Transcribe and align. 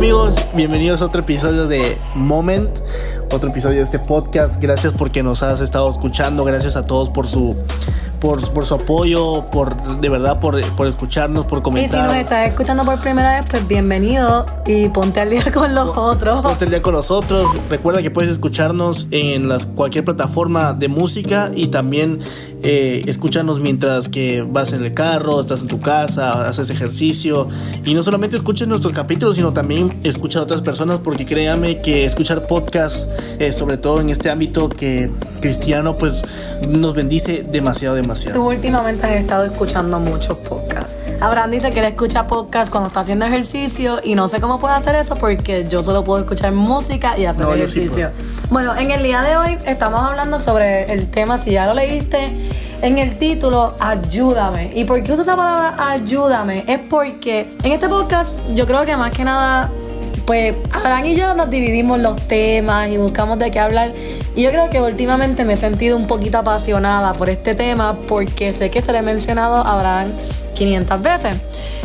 amigos? 0.00 0.34
Bienvenidos 0.54 1.02
a 1.02 1.04
otro 1.04 1.20
episodio 1.20 1.68
de 1.68 1.98
Moment, 2.14 2.70
otro 3.30 3.50
episodio 3.50 3.76
de 3.76 3.82
este 3.82 3.98
podcast. 3.98 4.58
Gracias 4.58 4.94
porque 4.94 5.22
nos 5.22 5.42
has 5.42 5.60
estado 5.60 5.90
escuchando, 5.90 6.42
gracias 6.42 6.74
a 6.76 6.86
todos 6.86 7.10
por 7.10 7.26
su 7.26 7.54
por, 8.20 8.48
por 8.52 8.66
su 8.66 8.74
apoyo, 8.74 9.44
por 9.50 9.74
de 10.00 10.08
verdad 10.08 10.38
por, 10.38 10.60
por 10.72 10.86
escucharnos, 10.86 11.46
por 11.46 11.62
comentar. 11.62 11.98
Y 11.98 12.02
si 12.02 12.06
nos 12.06 12.16
estás 12.16 12.48
escuchando 12.48 12.84
por 12.84 12.98
primera 13.00 13.40
vez, 13.40 13.50
pues 13.50 13.66
bienvenido 13.66 14.46
y 14.66 14.88
ponte 14.90 15.20
al 15.20 15.30
día 15.30 15.50
con 15.54 15.74
los 15.74 15.96
otros. 15.96 16.42
Ponte 16.42 16.64
al 16.64 16.70
día 16.70 16.82
con 16.82 16.94
nosotros. 16.94 17.50
Recuerda 17.68 18.02
que 18.02 18.10
puedes 18.10 18.30
escucharnos 18.30 19.06
en 19.10 19.48
las, 19.48 19.64
cualquier 19.66 20.04
plataforma 20.04 20.74
de 20.74 20.88
música 20.88 21.50
y 21.54 21.68
también 21.68 22.20
eh, 22.62 23.04
escúchanos 23.06 23.60
mientras 23.60 24.08
que 24.08 24.42
vas 24.42 24.74
en 24.74 24.84
el 24.84 24.92
carro, 24.92 25.40
estás 25.40 25.62
en 25.62 25.68
tu 25.68 25.80
casa, 25.80 26.46
haces 26.46 26.68
ejercicio. 26.68 27.48
Y 27.84 27.94
no 27.94 28.02
solamente 28.02 28.36
escuches 28.36 28.68
nuestros 28.68 28.92
capítulos, 28.92 29.36
sino 29.36 29.52
también 29.52 29.98
escucha 30.04 30.40
a 30.40 30.42
otras 30.42 30.60
personas, 30.60 31.00
porque 31.02 31.24
créame 31.24 31.80
que 31.80 32.04
escuchar 32.04 32.46
podcasts, 32.46 33.08
eh, 33.38 33.52
sobre 33.52 33.78
todo 33.78 34.00
en 34.02 34.10
este 34.10 34.28
ámbito 34.28 34.68
que 34.68 35.10
cristiano, 35.40 35.96
pues 35.96 36.22
nos 36.68 36.94
bendice 36.94 37.42
demasiado, 37.50 37.96
demasiado. 37.96 38.09
Tú 38.32 38.48
últimamente 38.48 39.06
has 39.06 39.12
estado 39.12 39.44
escuchando 39.44 40.00
muchos 40.00 40.36
podcasts. 40.38 40.98
Abraham 41.20 41.50
dice 41.50 41.70
que 41.70 41.80
él 41.80 41.86
escucha 41.86 42.26
podcasts 42.26 42.70
cuando 42.70 42.88
está 42.88 43.00
haciendo 43.00 43.26
ejercicio 43.26 44.00
y 44.02 44.14
no 44.14 44.26
sé 44.28 44.40
cómo 44.40 44.58
puede 44.58 44.74
hacer 44.74 44.94
eso 44.94 45.16
porque 45.16 45.66
yo 45.68 45.82
solo 45.82 46.02
puedo 46.02 46.20
escuchar 46.20 46.52
música 46.52 47.18
y 47.18 47.26
hacer 47.26 47.46
ejercicio. 47.48 48.10
bueno, 48.48 48.74
en 48.76 48.90
el 48.90 49.02
día 49.02 49.22
de 49.22 49.36
hoy 49.36 49.58
estamos 49.66 50.00
hablando 50.00 50.38
sobre 50.38 50.92
el 50.92 51.10
tema, 51.10 51.36
si 51.38 51.52
ya 51.52 51.66
lo 51.66 51.74
leíste, 51.74 52.30
en 52.82 52.98
el 52.98 53.16
título, 53.18 53.74
ayúdame. 53.78 54.72
¿Y 54.74 54.84
por 54.84 55.02
qué 55.02 55.12
uso 55.12 55.22
esa 55.22 55.36
palabra 55.36 55.76
ayúdame? 55.90 56.64
Es 56.66 56.78
porque 56.78 57.54
en 57.62 57.72
este 57.72 57.88
podcast 57.88 58.38
yo 58.54 58.66
creo 58.66 58.86
que 58.86 58.96
más 58.96 59.12
que 59.12 59.24
nada 59.24 59.70
pues 60.26 60.54
Abraham 60.72 61.06
y 61.06 61.16
yo 61.16 61.34
nos 61.34 61.50
dividimos 61.50 61.98
los 61.98 62.16
temas 62.28 62.88
y 62.88 62.96
buscamos 62.96 63.38
de 63.38 63.50
qué 63.50 63.58
hablar. 63.58 63.92
Y 64.34 64.42
yo 64.42 64.50
creo 64.50 64.70
que 64.70 64.80
últimamente 64.80 65.44
me 65.44 65.54
he 65.54 65.56
sentido 65.56 65.96
un 65.96 66.06
poquito 66.06 66.38
apasionada 66.38 67.12
por 67.14 67.30
este 67.30 67.54
tema 67.54 67.98
porque 68.08 68.52
sé 68.52 68.70
que 68.70 68.82
se 68.82 68.92
le 68.92 68.98
he 68.98 69.02
mencionado 69.02 69.56
a 69.56 69.72
Abraham 69.74 70.12
500 70.54 71.02
veces. 71.02 71.36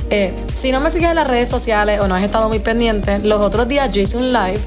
Eh, 0.09 0.31
si 0.53 0.72
no 0.72 0.80
me 0.80 0.92
sigues 0.92 1.09
en 1.09 1.16
las 1.16 1.28
redes 1.28 1.50
sociales 1.50 2.00
o 2.00 2.08
no 2.08 2.16
has 2.16 2.23
estado 2.23 2.48
muy 2.48 2.59
pendiente, 2.59 3.18
los 3.20 3.42
otros 3.42 3.68
días 3.68 3.92
yo 3.92 4.02
hice 4.02 4.18
un 4.18 4.31
live 4.31 4.59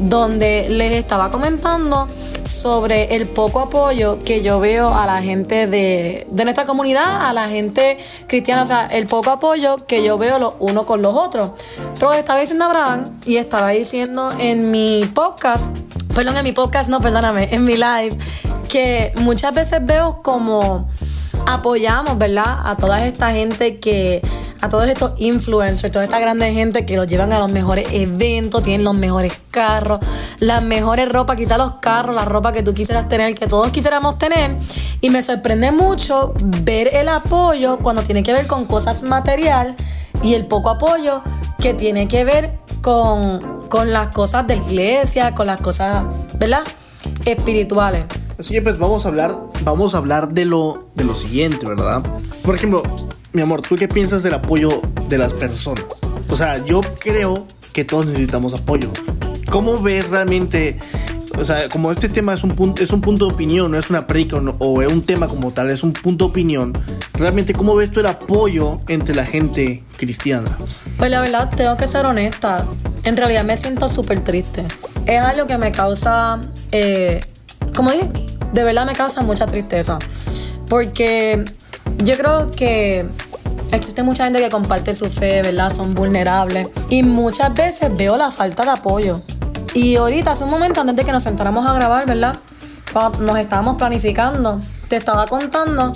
donde 0.00 0.68
les 0.70 0.92
estaba 0.92 1.30
comentando 1.30 2.08
sobre 2.46 3.14
el 3.14 3.28
poco 3.28 3.60
apoyo 3.60 4.18
que 4.24 4.42
yo 4.42 4.58
veo 4.58 4.92
a 4.92 5.06
la 5.06 5.22
gente 5.22 5.66
de, 5.66 6.26
nuestra 6.32 6.64
comunidad, 6.64 7.28
a 7.28 7.32
la 7.32 7.48
gente 7.48 7.98
cristiana, 8.26 8.62
o 8.62 8.66
sea, 8.66 8.86
el 8.86 9.06
poco 9.06 9.30
apoyo 9.30 9.86
que 9.86 10.02
yo 10.02 10.18
veo 10.18 10.38
los 10.38 10.54
unos 10.58 10.84
con 10.84 11.02
los 11.02 11.14
otros. 11.14 11.50
Pero 11.98 12.12
estaba 12.14 12.40
diciendo 12.40 12.64
Abraham 12.64 13.20
y 13.24 13.36
estaba 13.36 13.70
diciendo 13.70 14.32
en 14.38 14.70
mi 14.70 15.08
podcast, 15.14 15.76
perdón, 16.14 16.38
en 16.38 16.44
mi 16.44 16.52
podcast, 16.52 16.88
no, 16.88 17.00
perdóname, 17.00 17.54
en 17.54 17.64
mi 17.64 17.74
live, 17.74 18.16
que 18.68 19.12
muchas 19.18 19.54
veces 19.54 19.84
veo 19.84 20.22
como 20.22 20.88
apoyamos, 21.46 22.16
¿verdad? 22.18 22.58
A 22.64 22.76
toda 22.76 23.06
esta 23.06 23.32
gente 23.32 23.78
que, 23.78 24.22
a 24.60 24.68
todos 24.68 24.88
estos 24.88 25.12
influencers, 25.18 25.92
toda 25.92 26.04
esta 26.04 26.18
grande 26.18 26.52
gente 26.52 26.84
que 26.84 26.96
los 26.96 27.06
llevan 27.06 27.32
a 27.32 27.38
los 27.38 27.50
mejores 27.50 27.88
eventos, 27.92 28.62
tienen 28.62 28.84
los 28.84 28.94
mejores 28.94 29.32
carros, 29.50 30.00
las 30.38 30.62
mejores 30.62 31.08
ropas, 31.08 31.36
quizás 31.36 31.58
los 31.58 31.76
carros, 31.76 32.14
la 32.14 32.24
ropa 32.24 32.52
que 32.52 32.62
tú 32.62 32.74
quisieras 32.74 33.08
tener, 33.08 33.34
que 33.34 33.46
todos 33.46 33.70
quisiéramos 33.70 34.18
tener. 34.18 34.56
Y 35.00 35.10
me 35.10 35.22
sorprende 35.22 35.72
mucho 35.72 36.34
ver 36.62 36.94
el 36.94 37.08
apoyo 37.08 37.78
cuando 37.78 38.02
tiene 38.02 38.22
que 38.22 38.32
ver 38.32 38.46
con 38.46 38.66
cosas 38.66 39.02
material 39.02 39.76
y 40.22 40.34
el 40.34 40.46
poco 40.46 40.70
apoyo 40.70 41.22
que 41.58 41.74
tiene 41.74 42.08
que 42.08 42.24
ver 42.24 42.52
con, 42.82 43.68
con 43.68 43.92
las 43.92 44.08
cosas 44.08 44.46
de 44.46 44.56
iglesia, 44.56 45.34
con 45.34 45.46
las 45.46 45.60
cosas, 45.60 46.04
¿verdad? 46.38 46.62
Espirituales. 47.24 48.04
Así 48.38 48.54
que 48.54 48.62
pues 48.62 48.78
vamos 48.78 49.04
a 49.04 49.08
hablar, 49.08 49.36
vamos 49.64 49.94
a 49.94 49.98
hablar 49.98 50.32
de 50.32 50.46
lo, 50.46 50.88
de 50.94 51.04
lo 51.04 51.14
siguiente, 51.14 51.66
¿verdad? 51.66 52.02
Por 52.42 52.54
ejemplo, 52.54 52.82
mi 53.32 53.42
amor, 53.42 53.62
¿tú 53.62 53.76
qué 53.76 53.88
piensas 53.88 54.22
del 54.22 54.34
apoyo 54.34 54.82
de 55.08 55.18
las 55.18 55.34
personas? 55.34 55.84
O 56.28 56.36
sea, 56.36 56.64
yo 56.64 56.80
creo 56.98 57.46
que 57.72 57.84
todos 57.84 58.06
necesitamos 58.06 58.54
apoyo. 58.54 58.92
¿Cómo 59.50 59.80
ves 59.80 60.08
realmente? 60.08 60.78
O 61.38 61.44
sea, 61.44 61.68
como 61.68 61.92
este 61.92 62.08
tema 62.08 62.34
es 62.34 62.42
un 62.42 62.50
punto, 62.50 62.82
es 62.82 62.90
un 62.90 63.00
punto 63.00 63.26
de 63.26 63.32
opinión, 63.32 63.70
no 63.70 63.78
es 63.78 63.88
una 63.88 64.06
predica 64.06 64.36
o, 64.36 64.82
es 64.82 64.88
un 64.88 65.02
tema 65.02 65.28
como 65.28 65.52
tal, 65.52 65.70
es 65.70 65.82
un 65.82 65.92
punto 65.92 66.26
de 66.26 66.30
opinión. 66.30 66.72
Realmente, 67.14 67.52
¿cómo 67.52 67.74
ves 67.76 67.90
tú 67.90 68.00
el 68.00 68.06
apoyo 68.06 68.80
entre 68.88 69.14
la 69.14 69.24
gente 69.24 69.84
cristiana? 69.96 70.58
Pues 70.98 71.10
la 71.10 71.20
verdad, 71.20 71.50
tengo 71.56 71.76
que 71.76 71.86
ser 71.86 72.06
honesta. 72.06 72.66
En 73.04 73.16
realidad 73.16 73.44
me 73.44 73.56
siento 73.56 73.88
súper 73.88 74.20
triste. 74.20 74.64
Es 75.06 75.20
algo 75.20 75.46
que 75.46 75.56
me 75.56 75.72
causa, 75.72 76.40
eh, 76.72 77.24
como 77.74 77.92
dije, 77.92 78.10
de 78.52 78.64
verdad 78.64 78.86
me 78.86 78.94
causa 78.94 79.22
mucha 79.22 79.46
tristeza. 79.46 79.98
Porque 80.68 81.44
yo 82.02 82.16
creo 82.16 82.50
que 82.50 83.06
existe 83.72 84.02
mucha 84.02 84.24
gente 84.24 84.40
que 84.40 84.50
comparte 84.50 84.94
su 84.94 85.10
fe, 85.10 85.42
¿verdad? 85.42 85.70
Son 85.70 85.94
vulnerables. 85.94 86.68
Y 86.88 87.02
muchas 87.02 87.54
veces 87.54 87.96
veo 87.96 88.16
la 88.16 88.30
falta 88.30 88.64
de 88.64 88.70
apoyo. 88.70 89.22
Y 89.74 89.96
ahorita, 89.96 90.32
hace 90.32 90.44
un 90.44 90.50
momento 90.50 90.80
antes 90.80 90.96
de 90.96 91.04
que 91.04 91.12
nos 91.12 91.22
sentáramos 91.22 91.66
a 91.66 91.72
grabar, 91.74 92.06
¿verdad? 92.06 92.40
Cuando 92.92 93.18
nos 93.18 93.38
estábamos 93.38 93.76
planificando, 93.76 94.60
te 94.88 94.96
estaba 94.96 95.26
contando 95.26 95.92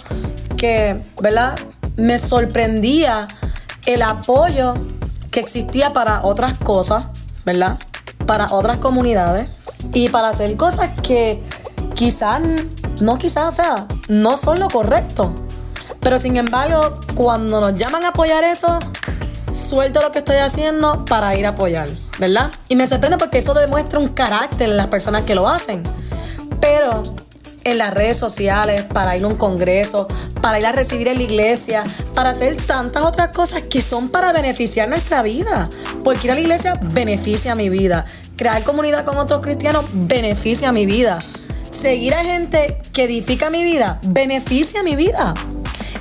que, 0.57 1.03
¿verdad? 1.21 1.59
Me 1.97 2.19
sorprendía 2.19 3.29
el 3.87 4.03
apoyo 4.03 4.75
que 5.31 5.41
existía 5.41 5.93
para 5.93 6.23
otras 6.23 6.57
cosas, 6.59 7.07
¿verdad? 7.45 7.79
Para 8.27 8.53
otras 8.53 8.79
comunidades 8.79 9.49
y 9.93 10.09
para 10.09 10.29
hacer 10.29 10.57
cosas 10.57 10.91
que 11.03 11.43
quizás, 11.95 12.41
no 13.01 13.19
quizás, 13.19 13.49
o 13.49 13.53
sea, 13.53 13.87
no 14.09 14.37
son 14.37 14.61
lo 14.61 14.69
correcto. 14.69 15.44
Pero 16.05 16.19
sin 16.19 16.37
embargo, 16.37 17.01
cuando 17.15 17.63
nos 17.63 17.79
llaman 17.79 18.05
a 18.05 18.09
apoyar 18.09 18.45
eso, 18.45 18.79
suelto 19.53 20.03
lo 20.03 20.13
que 20.13 20.19
estoy 20.19 20.37
haciendo 20.37 21.07
para 21.07 21.35
ir 21.35 21.47
a 21.47 21.51
apoyar, 21.51 21.89
¿verdad? 22.19 22.53
Y 22.69 22.77
me 22.77 22.87
sorprende 22.87 23.17
porque 23.17 23.39
eso 23.39 23.55
demuestra 23.55 23.99
un 23.99 24.09
carácter 24.09 24.69
en 24.69 24.77
las 24.77 24.89
personas 24.89 25.23
que 25.23 25.35
lo 25.35 25.49
hacen. 25.49 25.83
Pero 26.61 27.03
en 27.65 27.79
las 27.79 27.95
redes 27.95 28.19
sociales, 28.19 28.85
para 28.85 29.17
ir 29.17 29.25
a 29.25 29.29
un 29.29 29.37
congreso, 29.37 30.07
para 30.43 30.59
ir 30.59 30.67
a 30.67 30.73
recibir 30.73 31.09
en 31.09 31.17
la 31.17 31.23
iglesia, 31.23 31.85
para 32.15 32.31
hacer 32.31 32.55
tantas 32.57 33.03
otras 33.03 33.31
cosas 33.31 33.63
que 33.63 33.81
son 33.81 34.11
para 34.11 34.31
beneficiar 34.35 34.91
nuestra 34.91 35.23
vida. 35.23 35.71
Porque 36.05 36.27
ir 36.27 36.33
a 36.33 36.35
la 36.35 36.41
iglesia 36.43 36.79
beneficia 36.83 37.55
mi 37.55 37.71
vida. 37.71 38.05
Crear 38.37 38.63
comunidad 38.63 39.07
con 39.07 39.17
otros 39.17 39.41
cristianos 39.41 39.87
beneficia 39.95 40.71
mi 40.71 40.85
vida 40.85 41.19
seguir 41.71 42.15
a 42.15 42.23
gente 42.23 42.79
que 42.93 43.03
edifica 43.03 43.51
mi 43.51 43.65
vida 43.65 43.99
beneficia 44.03 44.85
mi 44.85 44.95
vida. 44.95 45.35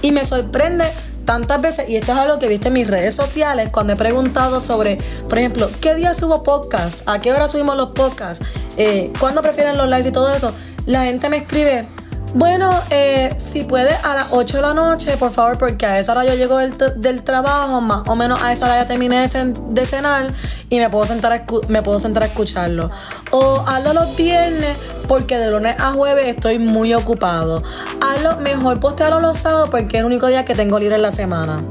Y 0.03 0.11
me 0.11 0.25
sorprende 0.25 0.83
tantas 1.25 1.61
veces, 1.61 1.89
y 1.89 1.95
esto 1.95 2.11
es 2.11 2.17
algo 2.17 2.37
que 2.37 2.49
viste 2.49 2.67
en 2.67 2.73
mis 2.73 2.87
redes 2.87 3.15
sociales, 3.15 3.69
cuando 3.71 3.93
he 3.93 3.95
preguntado 3.95 4.59
sobre, 4.59 4.97
por 5.29 5.39
ejemplo, 5.39 5.71
¿qué 5.79 5.95
día 5.95 6.13
subo 6.13 6.43
podcast? 6.43 7.07
¿A 7.07 7.21
qué 7.21 7.31
hora 7.31 7.47
subimos 7.47 7.77
los 7.77 7.91
podcasts? 7.91 8.45
Eh, 8.75 9.13
¿Cuándo 9.17 9.41
prefieren 9.41 9.77
los 9.77 9.87
likes 9.87 10.09
y 10.09 10.11
todo 10.11 10.29
eso? 10.35 10.53
La 10.85 11.05
gente 11.05 11.29
me 11.29 11.37
escribe, 11.37 11.87
bueno, 12.33 12.71
eh, 12.89 13.35
si 13.37 13.63
puede 13.63 13.93
a 13.93 14.15
las 14.15 14.27
8 14.31 14.57
de 14.57 14.61
la 14.61 14.73
noche, 14.73 15.17
por 15.17 15.31
favor, 15.31 15.57
porque 15.57 15.85
a 15.85 15.99
esa 15.99 16.13
hora 16.13 16.25
yo 16.25 16.33
llego 16.33 16.57
del, 16.57 17.23
trabajo, 17.23 17.79
más 17.79 18.07
o 18.07 18.15
menos 18.15 18.41
a 18.41 18.51
esa 18.51 18.65
hora 18.65 18.81
ya 18.81 18.87
terminé 18.87 19.27
de, 19.27 19.85
cenar 19.85 20.33
y 20.69 20.79
me 20.79 20.89
puedo, 20.89 21.05
sentar 21.05 21.31
a, 21.31 21.45
me 21.67 21.83
puedo 21.83 21.99
sentar 21.99 22.23
a 22.23 22.25
escucharlo. 22.25 22.89
O 23.29 23.63
hazlo 23.67 23.93
los 23.93 24.15
viernes, 24.15 24.75
porque 25.07 25.37
de 25.37 25.51
lunes 25.51 25.75
a 25.77 25.91
jueves 25.91 26.27
estoy 26.27 26.57
muy 26.57 26.93
ocupado. 26.95 27.61
Hazlo, 28.01 28.37
mejor 28.37 28.79
postearlo 28.79 29.19
los 29.19 29.37
sábados, 29.37 29.69
porque 29.69 29.97
es 29.97 29.99
el 29.99 30.05
único 30.05 30.25
día 30.27 30.43
que 30.43 30.55
tengo 30.55 30.79
libre 30.79 30.95
en 30.95 31.03
la 31.03 31.11
semana. 31.11 31.63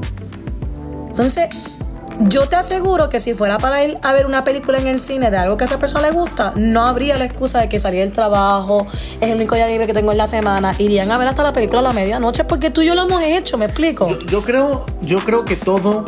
Entonces, 1.09 1.72
yo 2.19 2.47
te 2.47 2.55
aseguro 2.55 3.09
que 3.09 3.19
si 3.19 3.33
fuera 3.33 3.57
para 3.57 3.83
ir 3.83 3.97
a 4.01 4.13
ver 4.13 4.25
una 4.25 4.43
película 4.43 4.79
en 4.79 4.87
el 4.87 4.99
cine 4.99 5.31
de 5.31 5.37
algo 5.37 5.57
que 5.57 5.63
a 5.63 5.67
esa 5.67 5.79
persona 5.79 6.09
le 6.09 6.13
gusta, 6.13 6.53
no 6.55 6.81
habría 6.81 7.17
la 7.17 7.25
excusa 7.25 7.59
de 7.59 7.69
que 7.69 7.79
salí 7.79 7.97
del 7.97 8.11
trabajo, 8.11 8.87
es 9.19 9.29
el 9.29 9.35
único 9.35 9.55
día 9.55 9.67
libre 9.67 9.87
que 9.87 9.93
tengo 9.93 10.11
en 10.11 10.17
la 10.17 10.27
semana. 10.27 10.75
Irían 10.77 11.11
a 11.11 11.17
ver 11.17 11.27
hasta 11.27 11.43
la 11.43 11.53
película 11.53 11.79
a 11.79 11.83
la 11.83 11.93
medianoche 11.93 12.43
porque 12.43 12.69
tú 12.69 12.81
y 12.81 12.87
yo 12.87 12.95
lo 12.95 13.03
hemos 13.03 13.21
hecho, 13.23 13.57
¿me 13.57 13.65
explico? 13.65 14.17
Yo, 14.27 14.43
creo, 14.43 14.85
yo 15.01 15.19
creo 15.19 15.45
que 15.45 15.55
todo, 15.55 16.05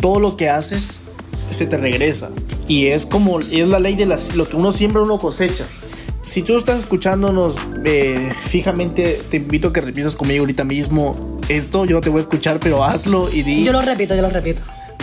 todo 0.00 0.20
lo 0.20 0.36
que 0.36 0.48
haces 0.48 1.00
se 1.50 1.66
te 1.66 1.76
regresa. 1.76 2.30
Y 2.68 2.86
es 2.86 3.06
como, 3.06 3.40
es 3.40 3.68
la 3.68 3.80
ley 3.80 3.94
de 3.94 4.06
las, 4.06 4.36
lo 4.36 4.48
que 4.48 4.56
uno 4.56 4.72
siembra, 4.72 5.02
uno 5.02 5.18
cosecha. 5.18 5.64
Si 6.24 6.42
tú 6.42 6.56
estás 6.56 6.78
escuchándonos 6.78 7.56
eh, 7.84 8.32
fijamente, 8.46 9.20
te 9.28 9.38
invito 9.38 9.68
a 9.68 9.72
que 9.72 9.80
repitas 9.80 10.14
conmigo 10.14 10.42
ahorita 10.42 10.64
mismo 10.64 11.38
esto. 11.48 11.84
Yo 11.84 11.96
no 11.96 12.00
te 12.00 12.10
voy 12.10 12.18
a 12.18 12.22
escuchar, 12.22 12.60
pero 12.60 12.84
hazlo 12.84 13.28
y 13.30 13.42
di. 13.42 13.64
Yo 13.64 13.72
lo 13.72 13.82
repito, 13.82 14.14
yo 14.14 14.22
lo 14.22 14.30
repito. 14.30 14.62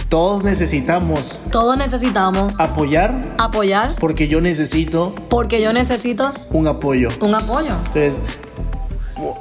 Todos 0.09 0.43
necesitamos. 0.43 1.39
Todos 1.51 1.77
necesitamos. 1.77 2.53
Apoyar. 2.57 3.35
Apoyar. 3.37 3.95
Porque 3.99 4.27
yo 4.27 4.41
necesito. 4.41 5.13
Porque 5.29 5.61
yo 5.61 5.71
necesito. 5.71 6.33
Un 6.49 6.67
apoyo. 6.67 7.09
Un 7.21 7.35
apoyo. 7.35 7.73
Entonces, 7.85 8.19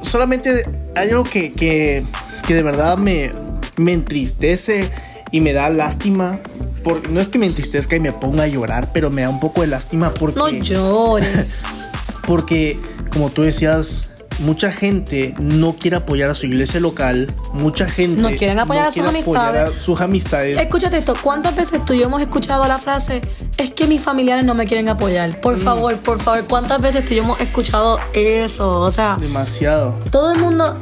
solamente 0.03 0.65
hay 0.95 1.09
algo 1.09 1.25
que, 1.25 1.55
que, 1.55 2.05
que 2.47 2.55
de 2.55 2.63
verdad 2.63 2.99
me, 2.99 3.33
me 3.77 3.95
entristece 3.95 4.91
y 5.31 5.41
me 5.41 5.55
da 5.55 5.71
lástima 5.71 6.39
por, 6.85 7.09
no 7.09 7.21
es 7.21 7.29
que 7.29 7.39
me 7.39 7.47
entristezca 7.47 7.97
y 7.97 8.01
me 8.01 8.13
ponga 8.13 8.45
a 8.45 8.47
llorar, 8.47 8.91
pero 8.93 9.11
me 9.11 9.23
da 9.23 9.31
un 9.31 9.41
poco 9.41 9.63
de 9.63 9.69
lástima 9.69 10.13
porque. 10.13 10.39
No 10.39 10.49
llores. 10.51 11.57
porque, 12.27 12.79
como 13.11 13.31
tú 13.31 13.43
decías, 13.43 14.08
mucha 14.39 14.73
gente 14.73 15.35
no 15.41 15.75
quiere 15.75 15.97
apoyar 15.97 16.31
a 16.31 16.35
su 16.35 16.47
iglesia 16.47 16.81
local, 16.81 17.33
mucha 17.53 17.89
gente 17.89 18.21
no 18.21 18.31
quieren 18.31 18.59
apoyar 18.59 18.87
a 18.87 18.93
sus 18.93 19.07
amistades. 19.07 19.77
A 19.77 19.81
sus 19.81 20.01
amistades. 20.01 20.59
Escúchate 20.59 20.99
esto, 20.99 21.15
¿cuántas 21.23 21.55
veces 21.57 21.85
tú 21.85 21.93
y 21.93 21.99
yo 21.99 22.07
hemos 22.07 22.23
escuchado 22.23 22.67
la 22.67 22.79
frase 22.79 23.21
es 23.57 23.71
que 23.71 23.87
mis 23.87 24.01
familiares 24.01 24.45
no 24.45 24.55
me 24.55 24.67
quieren 24.67 24.89
apoyar? 24.89 25.41
Por 25.41 25.57
mm. 25.57 25.61
favor, 25.61 25.97
por 25.99 26.21
favor, 26.21 26.45
¿cuántas 26.49 26.81
veces 26.81 27.05
tú 27.05 27.15
y 27.15 27.17
yo 27.17 27.23
hemos 27.23 27.41
escuchado 27.41 27.99
eso? 28.13 28.81
O 28.81 28.91
sea, 28.91 29.17
demasiado. 29.19 29.99
Todo 30.11 30.33
el 30.33 30.39
mundo 30.39 30.79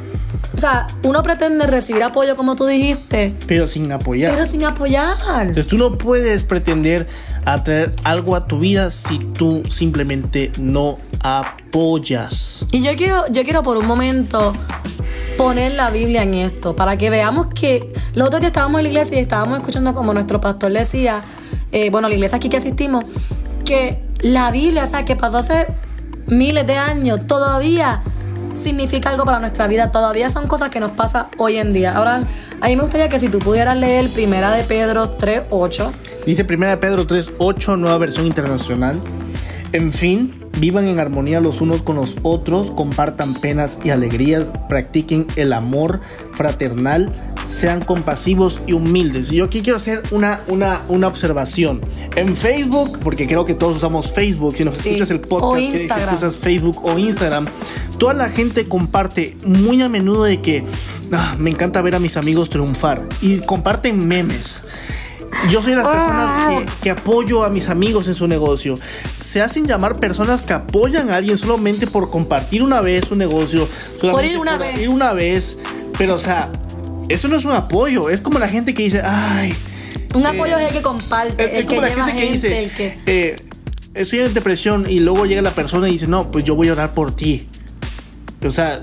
o 0.57 0.59
sea, 0.59 0.87
uno 1.03 1.21
pretende 1.21 1.67
recibir 1.67 2.01
apoyo 2.01 2.35
como 2.35 2.55
tú 2.55 2.65
dijiste. 2.65 3.31
Pero 3.45 3.67
sin 3.67 3.91
apoyar. 3.91 4.31
Pero 4.33 4.45
sin 4.45 4.63
apoyar. 4.63 5.15
Entonces 5.39 5.67
tú 5.67 5.77
no 5.77 5.99
puedes 5.99 6.45
pretender 6.45 7.07
atraer 7.45 7.93
algo 8.03 8.35
a 8.35 8.47
tu 8.47 8.57
vida 8.59 8.89
si 8.89 9.19
tú 9.19 9.63
simplemente 9.69 10.51
no 10.57 10.97
apoyas. 11.21 12.65
Y 12.71 12.83
yo 12.83 12.95
quiero, 12.95 13.25
yo 13.31 13.43
quiero 13.43 13.63
por 13.63 13.77
un 13.77 13.85
momento 13.85 14.53
poner 15.37 15.73
la 15.73 15.91
Biblia 15.91 16.23
en 16.23 16.33
esto, 16.33 16.75
para 16.75 16.97
que 16.97 17.09
veamos 17.09 17.47
que 17.53 17.93
los 18.15 18.27
otros 18.27 18.41
días 18.41 18.49
estábamos 18.49 18.79
en 18.79 18.83
la 18.83 18.89
iglesia 18.89 19.17
y 19.17 19.21
estábamos 19.21 19.59
escuchando 19.59 19.93
como 19.93 20.13
nuestro 20.13 20.41
pastor 20.41 20.73
decía, 20.73 21.21
eh, 21.71 21.89
bueno, 21.89 22.09
la 22.09 22.15
iglesia 22.15 22.37
aquí 22.37 22.49
que 22.49 22.57
asistimos, 22.57 23.05
que 23.63 24.03
la 24.21 24.49
Biblia, 24.51 24.83
o 24.83 24.87
sea, 24.87 25.05
que 25.05 25.15
pasó 25.15 25.37
hace 25.37 25.67
miles 26.25 26.65
de 26.65 26.75
años, 26.75 27.27
todavía 27.27 28.01
significa 28.55 29.09
algo 29.09 29.25
para 29.25 29.39
nuestra 29.39 29.67
vida, 29.67 29.91
todavía 29.91 30.29
son 30.29 30.47
cosas 30.47 30.69
que 30.69 30.79
nos 30.79 30.91
pasan 30.91 31.27
hoy 31.37 31.57
en 31.57 31.73
día. 31.73 31.95
Ahora, 31.95 32.23
a 32.59 32.67
mí 32.67 32.75
me 32.75 32.81
gustaría 32.81 33.07
que 33.07 33.19
si 33.19 33.29
tú 33.29 33.39
pudieras 33.39 33.77
leer 33.77 34.09
Primera 34.09 34.51
de 34.51 34.63
Pedro 34.63 35.17
3.8. 35.17 35.91
Dice 36.25 36.43
Primera 36.43 36.71
de 36.71 36.77
Pedro 36.77 37.05
3.8, 37.05 37.77
nueva 37.77 37.97
versión 37.99 38.25
internacional. 38.25 38.99
En 39.71 39.91
fin, 39.91 40.46
vivan 40.59 40.87
en 40.87 40.99
armonía 40.99 41.39
los 41.41 41.61
unos 41.61 41.81
con 41.81 41.95
los 41.95 42.17
otros, 42.23 42.71
compartan 42.71 43.33
penas 43.35 43.79
y 43.83 43.89
alegrías, 43.89 44.51
practiquen 44.69 45.27
el 45.35 45.53
amor 45.53 46.01
fraternal, 46.31 47.11
sean 47.47 47.83
compasivos 47.83 48.61
y 48.67 48.73
humildes. 48.73 49.31
Y 49.31 49.37
yo 49.37 49.45
aquí 49.45 49.61
quiero 49.61 49.77
hacer 49.77 50.03
una, 50.11 50.41
una, 50.47 50.81
una 50.89 51.07
observación. 51.07 51.81
En 52.15 52.35
Facebook, 52.35 52.99
porque 53.03 53.27
creo 53.27 53.45
que 53.45 53.53
todos 53.53 53.77
usamos 53.77 54.11
Facebook, 54.11 54.57
si 54.57 54.65
nos 54.65 54.79
escuchas 54.79 55.09
el 55.11 55.21
podcast, 55.21 55.65
que 55.65 56.15
usas 56.15 56.37
Facebook 56.37 56.79
o 56.83 56.97
Instagram, 56.97 57.47
toda 57.97 58.13
la 58.13 58.29
gente 58.29 58.67
comparte 58.67 59.37
muy 59.45 59.81
a 59.81 59.89
menudo 59.89 60.23
de 60.23 60.41
que 60.41 60.63
ah, 61.13 61.35
me 61.39 61.49
encanta 61.49 61.81
ver 61.81 61.95
a 61.95 61.99
mis 61.99 62.17
amigos 62.17 62.49
triunfar 62.49 63.03
y 63.21 63.39
comparten 63.39 64.07
memes. 64.07 64.61
Yo 65.49 65.61
soy 65.61 65.71
de 65.71 65.77
las 65.77 65.87
personas 65.87 66.65
que, 66.81 66.89
apoyo 66.89 67.43
a 67.43 67.49
mis 67.49 67.69
amigos 67.69 68.07
en 68.07 68.15
su 68.15 68.27
negocio. 68.27 68.77
Se 69.19 69.41
hacen 69.41 69.67
llamar 69.67 69.99
personas 69.99 70.41
que 70.41 70.53
apoyan 70.53 71.09
a 71.09 71.15
alguien 71.15 71.37
solamente 71.37 71.87
por 71.87 72.09
compartir 72.09 72.63
una 72.63 72.81
vez 72.81 73.05
su 73.05 73.15
negocio. 73.15 73.67
Por 74.01 74.25
ir 74.25 74.37
una 74.39 74.57
vez. 74.57 74.79
Ir 74.79 74.89
una 74.89 75.13
vez. 75.13 75.57
Pero, 75.97 76.15
o 76.15 76.17
sea, 76.17 76.51
eso 77.09 77.27
no 77.27 77.37
es 77.37 77.45
un 77.45 77.51
apoyo. 77.51 78.09
Es 78.09 78.21
como 78.21 78.39
la 78.39 78.49
gente 78.49 78.73
que 78.73 78.83
dice, 78.83 79.01
ay. 79.03 79.55
Un 80.13 80.23
eh, 80.23 80.27
apoyo 80.27 80.57
es 80.57 80.67
el 80.67 80.73
que 80.73 80.81
comparte. 80.81 81.59
Es, 81.59 81.65
como 81.65 81.81
la 81.81 81.87
gente, 81.87 82.15
que 82.15 82.31
dice, 82.31 82.71
eh, 83.05 83.35
estoy 83.93 84.19
en 84.19 84.33
depresión 84.33 84.85
y 84.89 84.99
luego 84.99 85.25
llega 85.25 85.41
la 85.41 85.55
persona 85.55 85.87
y 85.87 85.93
dice, 85.93 86.07
no, 86.07 86.31
pues 86.31 86.43
yo 86.43 86.55
voy 86.55 86.69
a 86.69 86.73
orar 86.73 86.93
por 86.93 87.15
ti. 87.15 87.47
O 88.45 88.51
sea, 88.51 88.81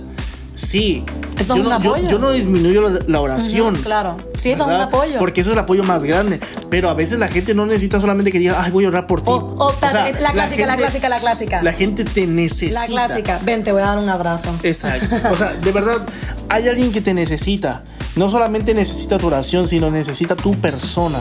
sí. 0.55 1.05
Eso 1.39 1.57
yo, 1.57 1.63
no, 1.63 1.73
apoyo. 1.73 2.09
Yo, 2.09 2.19
no 2.19 2.31
disminuyo 2.33 2.89
la, 3.07 3.21
oración. 3.21 3.75
claro. 3.77 4.17
Sí, 4.37 4.51
eso 4.51 4.63
es 4.63 4.69
un 4.69 4.75
apoyo. 4.75 5.19
Porque 5.19 5.41
eso 5.41 5.51
es 5.51 5.55
el 5.55 5.59
apoyo 5.59 5.85
más 5.85 6.05
grande. 6.05 6.41
Pero 6.71 6.89
a 6.89 6.95
veces 6.95 7.19
la 7.19 7.29
gente 7.29 7.55
no 7.55 7.67
necesita 7.67 8.01
solamente 8.01 8.31
que 8.31 8.39
diga, 8.39 8.63
ay, 8.63 8.71
voy 8.71 8.85
a 8.85 8.89
orar 8.89 9.07
por 9.07 9.23
ti. 9.23 9.31
O, 9.31 9.75
la, 9.81 9.91
clásica, 9.91 10.21
la, 10.21 10.33
clásica, 10.33 11.09
la 11.09 11.19
clásica. 11.19 11.63
La 11.63 11.73
gente 11.73 12.05
te 12.05 12.27
necesita. 12.27 12.81
La 12.81 12.87
clásica. 12.87 13.41
Ven, 13.45 13.65
te 13.65 13.73
voy 13.73 13.83
a 13.83 13.87
dar 13.87 13.99
un 13.99 14.09
abrazo. 14.09 14.55
Exacto. 14.63 15.17
O 15.31 15.37
sea, 15.37 15.53
de 15.53 15.73
verdad, 15.73 16.07
hay 16.49 16.69
alguien 16.69 16.93
que 16.93 17.01
te 17.01 17.15
necesita. 17.15 17.83
No 18.17 18.31
solamente 18.31 18.75
necesita 18.75 19.19
tu 19.19 19.27
oración, 19.27 19.67
sino 19.67 19.91
necesita 19.91 20.37
tu 20.37 20.55
persona. 20.55 21.21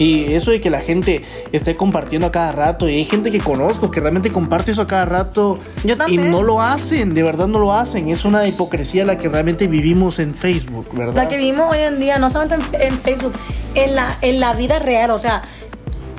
Y 0.00 0.32
eso 0.32 0.50
de 0.50 0.62
que 0.62 0.70
la 0.70 0.80
gente 0.80 1.20
esté 1.52 1.76
compartiendo 1.76 2.26
a 2.26 2.32
cada 2.32 2.52
rato, 2.52 2.88
y 2.88 2.94
hay 2.94 3.04
gente 3.04 3.30
que 3.30 3.38
conozco 3.38 3.90
que 3.90 4.00
realmente 4.00 4.32
comparte 4.32 4.70
eso 4.70 4.80
a 4.80 4.86
cada 4.86 5.04
rato. 5.04 5.58
Yo 5.84 5.94
también. 5.94 6.24
Y 6.24 6.28
no 6.30 6.42
lo 6.42 6.62
hacen, 6.62 7.12
de 7.12 7.22
verdad 7.22 7.48
no 7.48 7.58
lo 7.58 7.74
hacen. 7.74 8.08
Es 8.08 8.24
una 8.24 8.48
hipocresía 8.48 9.04
la 9.04 9.18
que 9.18 9.28
realmente 9.28 9.66
vivimos 9.68 10.18
en 10.18 10.34
Facebook, 10.34 10.88
¿verdad? 10.94 11.14
La 11.14 11.28
que 11.28 11.36
vivimos 11.36 11.70
hoy 11.70 11.80
en 11.80 12.00
día, 12.00 12.18
no 12.18 12.30
solamente 12.30 12.82
en, 12.86 12.98
Facebook, 12.98 13.34
en 13.74 13.94
la, 13.94 14.16
en 14.22 14.40
la 14.40 14.54
vida 14.54 14.78
real, 14.78 15.10
o 15.10 15.18
sea, 15.18 15.42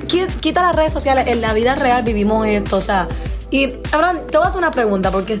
quita 0.06 0.62
las 0.62 0.76
redes 0.76 0.92
sociales, 0.92 1.24
en 1.26 1.40
la 1.40 1.52
vida 1.52 1.74
real 1.74 2.04
vivimos 2.04 2.46
esto, 2.46 2.76
o 2.76 2.80
sea. 2.80 3.08
Y 3.50 3.74
ahora 3.90 4.12
te 4.30 4.38
voy 4.38 4.44
a 4.44 4.48
hacer 4.48 4.58
una 4.58 4.70
pregunta, 4.70 5.10
porque 5.10 5.40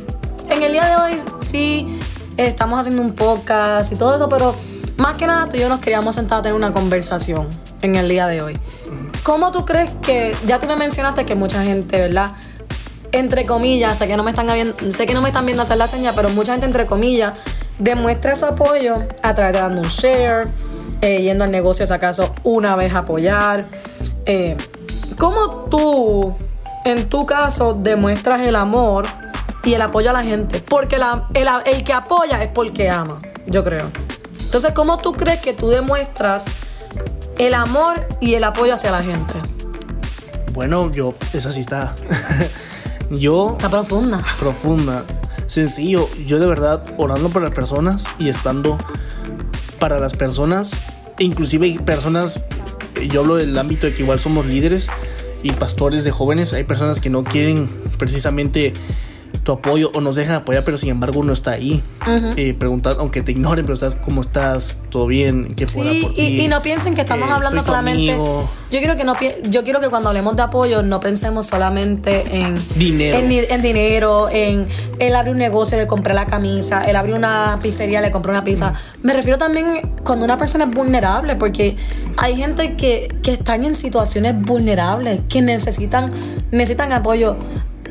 en 0.50 0.62
el 0.64 0.72
día 0.72 0.86
de 0.88 0.96
hoy 0.96 1.22
sí 1.42 1.96
estamos 2.36 2.80
haciendo 2.80 3.02
un 3.02 3.12
podcast 3.12 3.92
y 3.92 3.94
todo 3.94 4.16
eso, 4.16 4.28
pero 4.28 4.56
más 4.96 5.16
que 5.16 5.28
nada 5.28 5.48
tú 5.48 5.58
y 5.58 5.60
yo 5.60 5.68
nos 5.68 5.78
queríamos 5.78 6.16
sentar 6.16 6.40
a 6.40 6.42
tener 6.42 6.56
una 6.56 6.72
conversación 6.72 7.46
en 7.82 7.96
el 7.96 8.08
día 8.08 8.26
de 8.26 8.42
hoy. 8.42 8.58
¿Cómo 9.22 9.52
tú 9.52 9.64
crees 9.64 9.90
que, 10.02 10.34
ya 10.46 10.58
tú 10.58 10.66
me 10.66 10.76
mencionaste 10.76 11.24
que 11.24 11.34
mucha 11.34 11.62
gente, 11.62 12.00
¿verdad? 12.00 12.32
Entre 13.12 13.44
comillas, 13.44 13.98
sé 13.98 14.06
que 14.06 14.16
no 14.16 14.22
me 14.22 14.30
están 14.30 14.48
sé 14.92 15.06
que 15.06 15.14
no 15.14 15.20
me 15.20 15.28
están 15.28 15.44
viendo 15.44 15.62
hacer 15.62 15.76
la 15.76 15.86
señal, 15.86 16.14
pero 16.16 16.30
mucha 16.30 16.52
gente 16.52 16.66
entre 16.66 16.86
comillas 16.86 17.34
demuestra 17.78 18.34
su 18.36 18.46
apoyo 18.46 18.96
a 19.22 19.34
través 19.34 19.54
de 19.54 19.60
dando 19.60 19.82
un 19.82 19.88
share, 19.88 20.48
eh, 21.02 21.20
yendo 21.22 21.44
al 21.44 21.50
negocio 21.50 21.86
si 21.86 21.92
acaso 21.92 22.34
una 22.42 22.74
vez 22.74 22.94
apoyar. 22.94 23.66
Eh, 24.24 24.56
¿Cómo 25.18 25.66
tú, 25.70 26.34
en 26.84 27.08
tu 27.08 27.26
caso, 27.26 27.74
demuestras 27.74 28.40
el 28.40 28.56
amor 28.56 29.04
y 29.64 29.74
el 29.74 29.82
apoyo 29.82 30.10
a 30.10 30.12
la 30.12 30.22
gente? 30.22 30.60
Porque 30.60 30.96
el 30.96 31.84
que 31.84 31.92
apoya 31.92 32.42
es 32.42 32.50
porque 32.50 32.88
ama, 32.88 33.20
yo 33.46 33.62
creo. 33.62 33.90
Entonces, 34.40 34.72
¿cómo 34.72 34.98
tú 34.98 35.12
crees 35.12 35.40
que 35.40 35.52
tú 35.52 35.68
demuestras 35.68 36.44
el 37.46 37.54
amor 37.54 38.06
y 38.20 38.34
el 38.34 38.44
apoyo 38.44 38.74
hacia 38.74 38.92
la 38.92 39.02
gente. 39.02 39.34
Bueno, 40.52 40.90
yo, 40.92 41.14
esa 41.32 41.50
sí 41.50 41.60
está. 41.60 41.96
yo. 43.10 43.54
Está 43.56 43.68
profunda. 43.68 44.22
Profunda. 44.38 45.04
Sencillo. 45.48 46.08
Yo 46.24 46.38
de 46.38 46.46
verdad 46.46 46.84
orando 46.98 47.30
por 47.30 47.42
las 47.42 47.50
personas 47.50 48.04
y 48.18 48.28
estando 48.28 48.78
para 49.80 49.98
las 49.98 50.14
personas. 50.14 50.72
Inclusive 51.18 51.66
hay 51.66 51.78
personas. 51.78 52.40
Yo 53.08 53.22
hablo 53.22 53.36
del 53.36 53.58
ámbito 53.58 53.86
de 53.86 53.94
que 53.94 54.02
igual 54.02 54.20
somos 54.20 54.46
líderes 54.46 54.88
y 55.42 55.50
pastores 55.50 56.04
de 56.04 56.12
jóvenes. 56.12 56.52
Hay 56.52 56.62
personas 56.62 57.00
que 57.00 57.10
no 57.10 57.24
quieren 57.24 57.68
precisamente 57.98 58.72
tu 59.44 59.52
apoyo 59.52 59.90
o 59.94 60.00
nos 60.00 60.16
dejan 60.16 60.36
apoyar, 60.36 60.62
pero 60.64 60.78
sin 60.78 60.90
embargo 60.90 61.20
uno 61.20 61.32
está 61.32 61.52
ahí. 61.52 61.82
Eh, 62.36 62.54
preguntando, 62.54 63.00
aunque 63.00 63.22
te 63.22 63.32
ignoren, 63.32 63.64
pero 63.64 63.74
estás 63.74 63.96
cómo 63.96 64.22
estás, 64.22 64.78
todo 64.90 65.06
bien, 65.06 65.54
qué 65.54 65.68
sí, 65.68 66.02
por 66.02 66.18
y, 66.18 66.40
y, 66.40 66.48
no 66.48 66.62
piensen 66.62 66.94
que 66.94 67.00
estamos 67.00 67.28
eh, 67.28 67.32
hablando 67.32 67.62
solamente. 67.62 68.16
Yo 68.16 68.78
quiero 68.78 68.96
que 68.96 69.04
no 69.04 69.14
yo 69.50 69.64
quiero 69.64 69.80
que 69.80 69.88
cuando 69.88 70.08
hablemos 70.08 70.36
de 70.36 70.42
apoyo 70.42 70.82
no 70.82 71.00
pensemos 71.00 71.46
solamente 71.46 72.24
en 72.40 72.60
dinero, 72.76 73.18
en, 73.18 73.62
dinero, 73.62 74.28
en 74.30 74.66
él 74.98 75.14
abre 75.14 75.30
un 75.30 75.38
negocio, 75.38 75.76
le 75.76 75.86
compré 75.86 76.14
la 76.14 76.26
camisa, 76.26 76.82
él 76.82 76.96
abre 76.96 77.14
una 77.14 77.58
pizzería, 77.60 78.00
le 78.00 78.10
compré 78.10 78.32
una 78.32 78.44
pizza. 78.44 78.72
Me 79.02 79.12
refiero 79.12 79.38
también 79.38 79.92
cuando 80.04 80.24
una 80.24 80.38
persona 80.38 80.64
es 80.64 80.70
vulnerable, 80.70 81.36
porque 81.36 81.76
hay 82.16 82.36
gente 82.36 82.74
que, 82.76 83.08
que 83.22 83.32
están 83.32 83.64
en 83.64 83.74
situaciones 83.74 84.40
vulnerables, 84.40 85.20
que 85.28 85.42
necesitan 85.42 86.10
necesitan 86.50 86.92
apoyo 86.92 87.36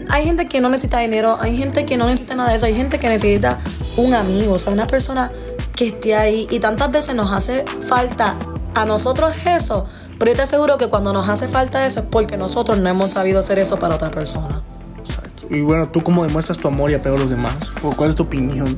hay 0.09 0.25
gente 0.25 0.47
que 0.47 0.61
no 0.61 0.69
necesita 0.69 0.99
dinero, 0.99 1.37
hay 1.39 1.57
gente 1.57 1.85
que 1.85 1.97
no 1.97 2.05
necesita 2.07 2.35
nada 2.35 2.49
de 2.49 2.57
eso, 2.57 2.65
hay 2.65 2.75
gente 2.75 2.99
que 2.99 3.09
necesita 3.09 3.59
un 3.97 4.13
amigo, 4.13 4.53
o 4.53 4.59
sea, 4.59 4.73
una 4.73 4.87
persona 4.87 5.31
que 5.75 5.87
esté 5.87 6.15
ahí. 6.15 6.47
Y 6.49 6.59
tantas 6.59 6.91
veces 6.91 7.15
nos 7.15 7.31
hace 7.31 7.65
falta 7.87 8.35
a 8.73 8.85
nosotros 8.85 9.33
eso, 9.45 9.85
pero 10.17 10.31
yo 10.31 10.37
te 10.37 10.43
aseguro 10.43 10.77
que 10.77 10.87
cuando 10.87 11.13
nos 11.13 11.27
hace 11.29 11.47
falta 11.47 11.85
eso 11.85 12.01
es 12.01 12.05
porque 12.09 12.37
nosotros 12.37 12.79
no 12.79 12.89
hemos 12.89 13.11
sabido 13.11 13.39
hacer 13.39 13.59
eso 13.59 13.77
para 13.77 13.95
otra 13.95 14.11
persona. 14.11 14.61
Exacto. 14.99 15.47
Y 15.49 15.61
bueno, 15.61 15.89
¿tú 15.89 16.01
cómo 16.01 16.23
demuestras 16.23 16.57
tu 16.57 16.67
amor 16.67 16.91
y 16.91 16.93
apego 16.93 17.15
a 17.17 17.19
los 17.19 17.29
demás? 17.29 17.55
¿O 17.83 17.91
cuál 17.95 18.11
es 18.11 18.15
tu 18.15 18.23
opinión? 18.23 18.77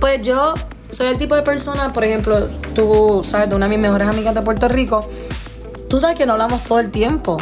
Pues 0.00 0.22
yo 0.22 0.54
soy 0.90 1.06
el 1.06 1.18
tipo 1.18 1.34
de 1.34 1.42
persona, 1.42 1.92
por 1.92 2.04
ejemplo, 2.04 2.46
tú 2.74 3.22
sabes, 3.24 3.48
de 3.48 3.56
una 3.56 3.66
de 3.66 3.70
mis 3.70 3.78
mejores 3.78 4.06
amigas 4.08 4.34
de 4.34 4.42
Puerto 4.42 4.68
Rico, 4.68 5.08
tú 5.88 6.00
sabes 6.00 6.16
que 6.16 6.26
no 6.26 6.32
hablamos 6.32 6.62
todo 6.64 6.78
el 6.80 6.90
tiempo, 6.90 7.38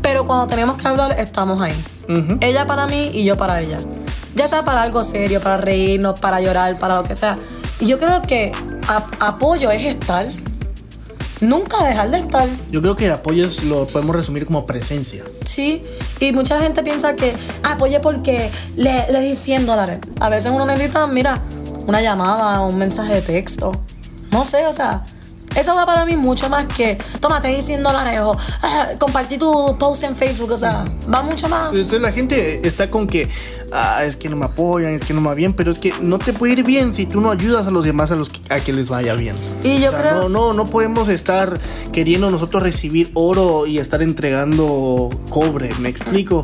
pero 0.00 0.26
cuando 0.26 0.46
tenemos 0.46 0.76
que 0.76 0.88
hablar 0.88 1.18
estamos 1.18 1.60
ahí. 1.60 1.74
Ella 2.40 2.66
para 2.66 2.86
mí 2.86 3.10
y 3.12 3.24
yo 3.24 3.36
para 3.36 3.60
ella. 3.60 3.78
Ya 4.34 4.48
sea 4.48 4.64
para 4.64 4.82
algo 4.82 5.02
serio, 5.02 5.40
para 5.40 5.56
reírnos, 5.56 6.20
para 6.20 6.40
llorar, 6.40 6.78
para 6.78 6.96
lo 6.96 7.04
que 7.04 7.14
sea. 7.14 7.38
Y 7.80 7.86
yo 7.86 7.98
creo 7.98 8.22
que 8.22 8.52
apoyo 9.18 9.70
es 9.70 9.84
estar. 9.84 10.26
Nunca 11.40 11.84
dejar 11.84 12.10
de 12.10 12.18
estar. 12.18 12.48
Yo 12.70 12.80
creo 12.80 12.96
que 12.96 13.06
el 13.06 13.12
apoyo 13.12 13.46
lo 13.64 13.86
podemos 13.86 14.16
resumir 14.16 14.46
como 14.46 14.64
presencia. 14.64 15.22
Sí, 15.44 15.84
y 16.18 16.32
mucha 16.32 16.60
gente 16.60 16.82
piensa 16.82 17.14
que 17.14 17.34
apoye 17.62 18.00
porque 18.00 18.50
le, 18.76 19.10
le 19.10 19.20
di 19.20 19.34
100 19.36 19.66
dólares. 19.66 20.00
A 20.20 20.30
veces 20.30 20.50
uno 20.50 20.64
necesita, 20.64 21.06
mira, 21.06 21.42
una 21.86 22.00
llamada, 22.00 22.60
un 22.62 22.78
mensaje 22.78 23.14
de 23.14 23.22
texto. 23.22 23.72
No 24.30 24.44
sé, 24.44 24.66
o 24.66 24.72
sea, 24.72 25.04
Eso 25.56 25.74
va 25.74 25.86
para 25.86 26.04
mí 26.04 26.16
mucho 26.16 26.48
más 26.48 26.66
que, 26.66 26.98
tómate 27.20 27.60
100 27.62 27.82
dólares 27.82 28.20
o 28.20 28.36
ah, 28.62 28.88
compartí 28.98 29.38
tu 29.38 29.76
post 29.78 30.04
en 30.04 30.14
Facebook. 30.16 30.50
O 30.52 30.56
sea, 30.56 30.84
va 31.12 31.22
mucho 31.22 31.48
más. 31.48 31.70
Entonces 31.72 32.00
la 32.00 32.12
gente 32.12 32.66
está 32.66 32.90
con 32.90 33.06
que, 33.06 33.28
ah, 33.72 34.04
es 34.04 34.16
que 34.16 34.28
no 34.28 34.36
me 34.36 34.44
apoyan, 34.44 34.92
es 34.94 35.04
que 35.04 35.14
no 35.14 35.20
me 35.20 35.28
va 35.28 35.34
bien, 35.34 35.52
pero 35.54 35.70
es 35.70 35.78
que 35.78 35.92
no 36.00 36.18
te 36.18 36.32
puede 36.32 36.52
ir 36.54 36.64
bien 36.64 36.92
si 36.92 37.06
tú 37.06 37.20
no 37.20 37.30
ayudas 37.30 37.66
a 37.66 37.70
los 37.70 37.84
demás 37.84 38.10
a, 38.10 38.16
los 38.16 38.28
que, 38.28 38.40
a 38.52 38.60
que 38.60 38.72
les 38.72 38.88
vaya 38.88 39.14
bien. 39.14 39.34
Y 39.64 39.78
yo 39.80 39.88
O 39.88 39.90
sea, 39.92 40.00
creo- 40.00 40.14
No, 40.14 40.28
no, 40.28 40.52
no 40.52 40.66
podemos 40.66 41.08
estar 41.08 41.58
queriendo 41.92 42.30
nosotros 42.30 42.62
recibir 42.62 43.10
oro 43.14 43.66
y 43.66 43.78
estar 43.78 44.02
entregando 44.02 45.10
cobre, 45.30 45.70
¿me 45.78 45.88
explico? 45.88 46.42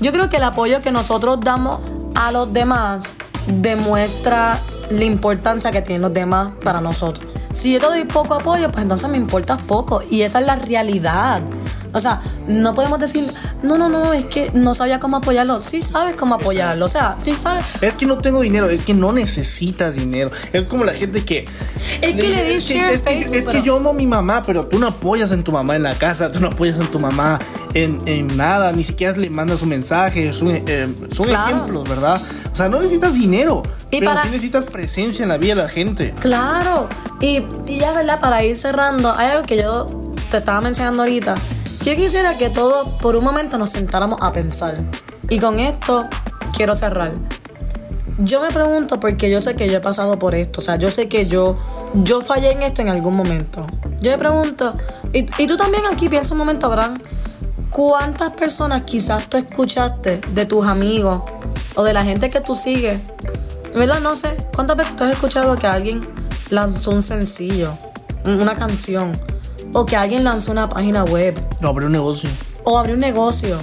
Yo 0.00 0.12
creo 0.12 0.28
que 0.28 0.36
el 0.36 0.44
apoyo 0.44 0.80
que 0.82 0.90
nosotros 0.92 1.38
damos 1.40 1.80
a 2.14 2.30
los 2.32 2.52
demás 2.52 3.16
demuestra 3.46 4.60
la 4.90 5.04
importancia 5.04 5.70
que 5.70 5.82
tienen 5.82 6.02
los 6.02 6.12
demás 6.12 6.50
para 6.62 6.80
nosotros. 6.80 7.26
Si 7.54 7.72
yo 7.72 7.80
te 7.80 7.86
doy 7.86 8.04
poco 8.04 8.34
apoyo, 8.34 8.70
pues 8.70 8.82
entonces 8.82 9.08
me 9.08 9.16
importa 9.16 9.56
poco. 9.56 10.02
Y 10.10 10.22
esa 10.22 10.40
es 10.40 10.46
la 10.46 10.56
realidad. 10.56 11.40
O 11.96 12.00
sea, 12.00 12.20
no 12.48 12.74
podemos 12.74 12.98
decir, 12.98 13.24
no, 13.62 13.78
no, 13.78 13.88
no, 13.88 14.12
es 14.12 14.24
que 14.24 14.50
no 14.52 14.74
sabía 14.74 14.98
cómo 14.98 15.18
apoyarlo. 15.18 15.60
Sí 15.60 15.80
sabes 15.80 16.16
cómo 16.16 16.34
apoyarlo. 16.34 16.84
O 16.86 16.88
sea, 16.88 17.14
sí 17.20 17.36
sabes. 17.36 17.64
Es 17.80 17.94
que 17.94 18.04
no 18.04 18.18
tengo 18.18 18.40
dinero, 18.40 18.68
es 18.68 18.82
que 18.82 18.94
no 18.94 19.12
necesitas 19.12 19.94
dinero. 19.94 20.32
Es 20.52 20.66
como 20.66 20.82
la 20.82 20.92
gente 20.92 21.24
que. 21.24 21.46
Es 22.02 22.14
que 22.14 22.28
le 22.28 22.44
di 22.44 22.54
es 22.54 22.64
que, 22.64 22.92
es 22.94 23.02
que- 23.02 23.38
es 23.58 23.62
yo 23.62 23.76
amo 23.76 23.90
a 23.90 23.94
mi 23.94 24.06
mamá, 24.08 24.42
pero 24.44 24.66
tú 24.66 24.80
no 24.80 24.88
apoyas 24.88 25.30
en 25.30 25.44
tu 25.44 25.52
mamá 25.52 25.76
en 25.76 25.84
la 25.84 25.94
casa, 25.94 26.32
tú 26.32 26.40
no 26.40 26.48
apoyas 26.48 26.78
en 26.80 26.90
tu 26.90 26.98
mamá 26.98 27.38
en, 27.74 28.00
en 28.06 28.36
nada, 28.36 28.72
ni 28.72 28.82
siquiera 28.82 29.16
le 29.16 29.30
mandas 29.30 29.62
un 29.62 29.68
mensaje. 29.68 30.32
Son, 30.32 30.48
eh, 30.50 30.92
son 31.14 31.26
Claro. 31.26 31.54
ejemplos, 31.54 31.88
¿verdad? 31.88 32.20
O 32.54 32.56
sea, 32.56 32.68
no 32.68 32.78
necesitas 32.80 33.12
dinero, 33.12 33.62
Y 33.90 33.98
pero 33.98 34.12
para- 34.12 34.22
sí 34.22 34.28
necesitas 34.30 34.64
presencia 34.66 35.24
en 35.24 35.28
la 35.28 35.36
vida 35.38 35.56
de 35.56 35.62
la 35.64 35.68
gente. 35.68 36.14
Claro. 36.20 36.88
Y, 37.20 37.44
y 37.66 37.78
ya, 37.80 37.92
¿verdad? 37.92 38.20
Para 38.20 38.42
ir 38.44 38.56
cerrando, 38.56 39.12
hay 39.12 39.32
algo 39.32 39.44
que 39.44 39.60
yo 39.60 39.86
te 40.30 40.36
estaba 40.38 40.60
mencionando 40.60 41.02
ahorita. 41.02 41.34
Que 41.82 41.90
yo 41.90 41.96
quisiera 42.02 42.38
que 42.38 42.50
todos 42.50 42.88
por 43.02 43.16
un 43.16 43.24
momento 43.24 43.58
nos 43.58 43.70
sentáramos 43.70 44.18
a 44.22 44.32
pensar. 44.32 44.76
Y 45.28 45.40
con 45.40 45.58
esto 45.58 46.06
quiero 46.56 46.76
cerrar. 46.76 47.10
Yo 48.18 48.40
me 48.40 48.48
pregunto 48.48 49.00
porque 49.00 49.28
yo 49.28 49.40
sé 49.40 49.56
que 49.56 49.68
yo 49.68 49.78
he 49.78 49.80
pasado 49.80 50.16
por 50.20 50.36
esto. 50.36 50.60
O 50.60 50.62
sea, 50.62 50.76
yo 50.76 50.90
sé 50.92 51.08
que 51.08 51.26
yo, 51.26 51.58
yo 51.94 52.20
fallé 52.22 52.52
en 52.52 52.62
esto 52.62 52.80
en 52.82 52.88
algún 52.88 53.16
momento. 53.16 53.66
Yo 54.00 54.12
me 54.12 54.18
pregunto, 54.18 54.76
y, 55.12 55.26
y 55.42 55.46
tú 55.48 55.56
también 55.56 55.82
aquí 55.92 56.08
piensa 56.08 56.32
un 56.34 56.38
momento, 56.38 56.66
Abraham. 56.66 57.00
¿Cuántas 57.70 58.30
personas 58.30 58.82
quizás 58.84 59.26
tú 59.28 59.36
escuchaste 59.36 60.20
de 60.32 60.46
tus 60.46 60.64
amigos 60.66 61.22
o 61.74 61.82
de 61.84 61.92
la 61.92 62.04
gente 62.04 62.30
que 62.30 62.40
tú 62.40 62.54
sigues? 62.54 62.98
¿Verdad? 63.74 64.00
No 64.00 64.14
sé. 64.16 64.36
¿Cuántas 64.54 64.76
veces 64.76 64.96
tú 64.96 65.04
has 65.04 65.10
escuchado 65.12 65.56
que 65.56 65.66
alguien 65.66 66.00
lanzó 66.50 66.90
un 66.92 67.02
sencillo, 67.02 67.76
un- 68.24 68.40
una 68.40 68.54
canción, 68.54 69.18
o 69.72 69.84
que 69.84 69.96
alguien 69.96 70.22
lanzó 70.24 70.52
una 70.52 70.68
página 70.68 71.04
web, 71.04 71.34
No, 71.60 71.68
abre 71.68 71.86
un 71.86 71.92
negocio. 71.92 72.30
o 72.62 72.78
abrió 72.78 72.94
un 72.94 73.00
negocio, 73.00 73.58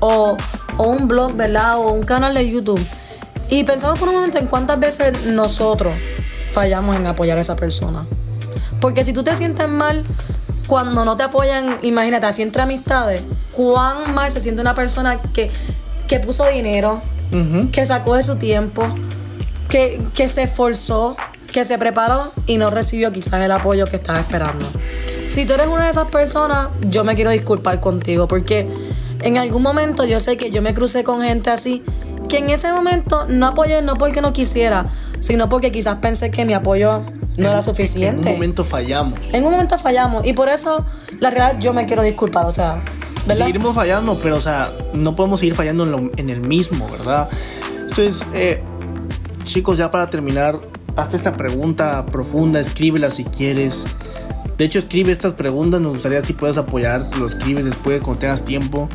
o, 0.00 0.36
o 0.76 0.84
un 0.88 1.08
blog, 1.08 1.34
¿verdad? 1.34 1.78
O 1.78 1.90
un 1.92 2.02
canal 2.04 2.34
de 2.34 2.48
YouTube. 2.48 2.80
Y 3.48 3.64
pensamos 3.64 3.98
por 3.98 4.08
un 4.08 4.14
momento 4.14 4.38
en 4.38 4.46
cuántas 4.46 4.78
veces 4.78 5.24
nosotros 5.26 5.92
fallamos 6.52 6.94
en 6.94 7.06
apoyar 7.06 7.36
a 7.38 7.40
esa 7.40 7.56
persona. 7.56 8.04
Porque 8.80 9.04
si 9.04 9.12
tú 9.12 9.24
te 9.24 9.34
sientes 9.34 9.68
mal 9.68 10.04
cuando 10.68 11.04
no 11.04 11.16
te 11.16 11.24
apoyan, 11.24 11.78
imagínate, 11.82 12.26
así 12.26 12.42
entre 12.42 12.62
amistades, 12.62 13.22
cuán 13.50 14.14
mal 14.14 14.30
se 14.30 14.40
siente 14.40 14.60
una 14.60 14.74
persona 14.74 15.18
que, 15.34 15.50
que 16.06 16.20
puso 16.20 16.46
dinero, 16.46 17.02
Ujú. 17.32 17.70
que 17.70 17.86
sacó 17.86 18.14
de 18.16 18.22
su 18.22 18.36
tiempo, 18.36 18.82
que, 19.68 20.00
que 20.14 20.28
se 20.28 20.42
esforzó, 20.44 21.16
que 21.52 21.64
se 21.64 21.78
preparó 21.78 22.32
y 22.46 22.56
no 22.58 22.70
recibió 22.70 23.12
quizás 23.12 23.40
el 23.42 23.52
apoyo 23.52 23.86
que 23.86 23.96
estaba 23.96 24.20
esperando. 24.20 24.66
Si 25.28 25.44
tú 25.46 25.52
eres 25.54 25.68
una 25.68 25.84
de 25.84 25.90
esas 25.90 26.08
personas, 26.08 26.68
yo 26.88 27.04
me 27.04 27.14
quiero 27.14 27.30
disculpar 27.30 27.80
contigo 27.80 28.26
porque 28.26 28.66
en 29.22 29.38
algún 29.38 29.62
momento 29.62 30.04
yo 30.04 30.18
sé 30.18 30.36
que 30.36 30.50
yo 30.50 30.60
me 30.62 30.74
crucé 30.74 31.04
con 31.04 31.22
gente 31.22 31.50
así 31.50 31.84
que 32.28 32.38
en 32.38 32.50
ese 32.50 32.72
momento 32.72 33.26
no 33.28 33.46
apoyé 33.48 33.82
no 33.82 33.94
porque 33.94 34.20
no 34.20 34.32
quisiera, 34.32 34.86
sino 35.20 35.48
porque 35.48 35.70
quizás 35.72 35.96
pensé 35.96 36.30
que 36.30 36.44
mi 36.44 36.54
apoyo 36.54 37.02
no 37.36 37.48
era 37.48 37.56
En 37.58 37.62
suficiente. 37.62 38.28
un 38.28 38.34
momento 38.34 38.64
fallamos. 38.64 39.18
En 39.32 39.44
un 39.44 39.52
momento 39.52 39.78
fallamos 39.78 40.24
y 40.26 40.32
por 40.32 40.48
eso 40.48 40.84
la 41.20 41.30
realidad 41.30 41.60
yo 41.60 41.72
me 41.74 41.86
quiero 41.86 42.02
disculpar, 42.02 42.46
o 42.46 42.52
sea, 42.52 42.82
¿verdad? 43.26 43.44
Seguiremos 43.46 43.74
fallando, 43.74 44.18
pero 44.22 44.36
o 44.36 44.40
sea, 44.40 44.72
no 44.92 45.14
podemos 45.16 45.40
seguir 45.40 45.54
fallando 45.54 45.84
en, 45.84 45.92
lo- 45.92 46.10
en 46.16 46.30
el 46.30 46.40
mismo, 46.40 46.88
¿verdad? 46.90 47.28
Entonces, 47.80 48.24
eh, 48.34 48.62
chicos, 49.44 49.78
ya 49.78 49.90
para 49.90 50.08
terminar, 50.10 50.58
hazte 50.96 51.16
esta 51.16 51.32
pregunta 51.34 52.06
profunda, 52.06 52.60
escríbela 52.60 53.10
si 53.10 53.24
quieres. 53.24 53.84
De 54.58 54.64
hecho, 54.66 54.78
escribe 54.78 55.10
estas 55.12 55.32
preguntas, 55.34 55.80
nos 55.80 55.94
gustaría 55.94 56.22
si 56.22 56.32
puedes 56.34 56.58
apoyar, 56.58 57.16
lo 57.16 57.26
escribes 57.26 57.64
después 57.64 58.00
cuando 58.02 58.20
tengas 58.20 58.44
tiempo. 58.44 58.88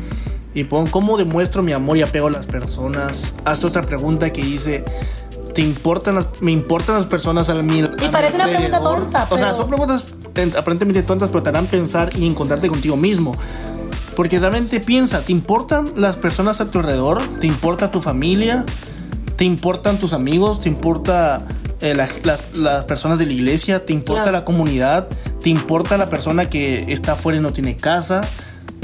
Y 0.54 0.64
pon, 0.64 0.86
¿cómo 0.86 1.18
demuestro 1.18 1.62
mi 1.62 1.72
amor 1.72 1.96
y 1.98 2.02
apego 2.02 2.28
a 2.28 2.30
las 2.30 2.46
personas? 2.46 3.34
Hazte 3.44 3.66
otra 3.66 3.82
pregunta 3.82 4.32
que 4.32 4.42
dice, 4.42 4.84
¿te 5.54 5.60
importan 5.60 6.14
las, 6.14 6.28
me 6.40 6.52
importan 6.52 6.94
las 6.96 7.04
personas 7.06 7.50
a 7.50 7.54
mi 7.62 7.80
a 7.80 7.88
mi 7.88 8.08
parece 8.10 8.36
una 8.36 8.44
pregunta 8.46 8.76
alrededor?" 8.78 9.02
tonta, 9.02 9.24
O 9.24 9.36
sea, 9.36 9.46
pero- 9.48 9.56
son 9.56 9.68
preguntas 9.68 10.06
aparentemente 10.56 11.02
tontas, 11.02 11.30
pero 11.30 11.42
te 11.42 11.48
harán 11.50 11.66
pensar 11.66 12.10
y 12.16 12.26
encontrarte 12.26 12.68
contigo 12.68 12.96
mismo. 12.96 13.36
Porque 14.16 14.38
realmente 14.40 14.80
piensa, 14.80 15.20
¿te 15.20 15.32
importan 15.32 15.92
las 15.96 16.16
personas 16.16 16.60
a 16.60 16.70
tu 16.70 16.78
alrededor? 16.78 17.20
¿Te 17.40 17.46
importa 17.46 17.90
tu 17.90 18.00
familia? 18.00 18.64
¿Te 19.36 19.44
importan 19.44 19.98
tus 19.98 20.14
amigos? 20.14 20.60
¿Te 20.62 20.70
importa 20.70 21.46
eh, 21.82 21.94
la- 21.94 22.08
las, 22.24 22.56
las 22.56 22.84
personas 22.86 23.18
de 23.18 23.26
la 23.26 23.32
iglesia? 23.34 23.84
¿Te 23.84 23.92
importa 23.92 24.22
Claro. 24.22 24.38
la 24.38 24.44
comunidad? 24.46 25.08
¿Te 25.42 25.50
importa 25.50 25.98
la 25.98 26.08
persona 26.08 26.46
que 26.46 26.90
está 26.92 27.12
afuera 27.12 27.38
y 27.38 27.42
no 27.42 27.52
tiene 27.52 27.76
casa? 27.76 28.22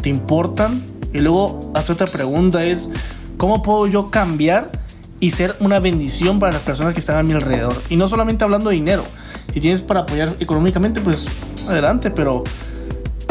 ¿Te 0.03 0.11
importan? 0.11 0.83
Y 1.15 1.19
luego, 1.21 1.73
hasta 1.75 1.95
otra 1.95 2.07
pregunta 2.07 2.65
es, 2.65 2.91
¿cómo 3.39 3.63
puedo 3.63 3.87
yo 3.87 4.11
cambiar 4.11 4.71
y 5.19 5.31
ser 5.31 5.57
una 5.61 5.79
bendición 5.81 6.39
para 6.41 6.53
las 6.53 6.63
personas 6.63 6.93
que 6.93 7.01
están 7.01 7.17
a 7.17 7.23
mi 7.23 7.33
alrededor? 7.33 7.81
Y 7.89 7.97
no 7.97 8.07
solamente 8.09 8.45
hablando 8.45 8.69
de 8.69 8.77
dinero. 8.77 9.05
Si 9.55 9.61
tienes 9.61 9.81
para 9.81 10.01
apoyar 10.01 10.37
económicamente, 10.41 11.01
pues 11.01 11.27
adelante, 11.69 12.11
pero 12.11 12.45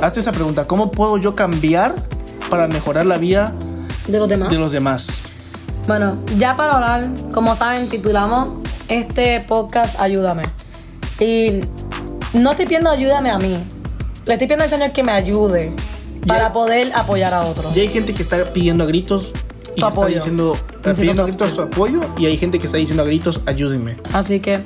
hazte 0.02 0.20
esa 0.20 0.32
pregunta, 0.32 0.66
¿cómo 0.68 0.92
puedo 0.92 1.18
yo 1.18 1.36
cambiar 1.36 1.96
para 2.50 2.68
mejorar 2.68 3.06
la 3.06 3.18
vida 3.18 3.54
De 4.08 4.18
los 4.20 4.28
demás. 4.30 4.50
de 4.50 4.56
los 4.58 4.72
demás? 4.72 5.08
Bueno, 5.88 6.18
ya 6.38 6.56
para 6.56 6.78
orar, 6.78 7.10
como 7.34 7.56
saben, 7.56 7.90
titulamos 7.90 8.50
este 8.88 9.42
podcast 9.42 10.00
Ayúdame. 10.00 10.44
Y 11.20 11.62
no 12.34 12.52
estoy 12.52 12.66
pidiendo 12.66 12.90
ayúdame 12.90 13.30
a 13.32 13.38
mí. 13.40 13.58
Le 14.26 14.34
estoy 14.34 14.48
pidiendo 14.48 14.64
al 14.64 14.70
Señor 14.70 14.92
que 14.92 15.04
me 15.04 15.12
ayude 15.12 15.74
para 16.28 16.54
poder 16.54 16.92
apoyar 16.94 17.34
a 17.34 17.42
otros. 17.46 17.76
Y 17.76 17.80
hay 17.82 17.88
gente 17.88 18.14
que 18.14 18.22
está 18.22 18.54
pidiendo 18.54 18.84
a 18.84 18.88
gritos 18.88 19.32
y 19.76 19.82
Tu 19.82 19.88
está 19.88 19.88
apoyo. 19.88 20.16
diciendo, 20.16 20.58
está 20.76 20.94
pidiendo 20.94 21.24
a 21.24 21.26
gritos 21.26 21.52
su 21.52 21.62
apoyo 21.62 22.02
y 22.18 22.26
hay 22.28 22.38
gente 22.38 22.60
que 22.60 22.66
está 22.68 22.78
diciendo 22.78 23.04
a 23.04 23.06
gritos, 23.06 23.42
ayúdenme. 23.46 23.98
Así 24.14 24.40
que, 24.40 24.60